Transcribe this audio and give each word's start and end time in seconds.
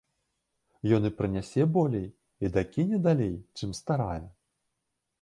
Ён 0.97 1.05
і 1.09 1.11
прынясе 1.19 1.63
болей, 1.77 2.07
і 2.47 2.53
дакіне 2.57 3.03
далей, 3.07 3.33
чым 3.59 3.69
старая. 3.85 4.21